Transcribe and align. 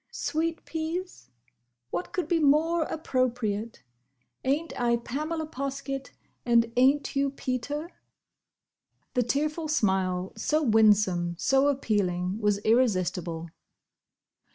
"Sweet 0.09 0.65
peas? 0.65 1.29
What 1.91 2.11
could 2.11 2.27
be 2.27 2.39
more 2.39 2.85
appropriate? 2.85 3.83
Ain't 4.43 4.73
I 4.81 4.97
Pamela 4.97 5.45
Poskett? 5.45 6.09
and 6.43 6.73
ain't 6.75 7.15
you 7.15 7.29
Peter?" 7.29 7.91
The 9.13 9.21
tearful 9.21 9.67
smile, 9.67 10.33
so 10.35 10.63
winsome, 10.63 11.35
so 11.37 11.67
appealing, 11.67 12.39
was 12.39 12.57
irresistible. 12.65 13.49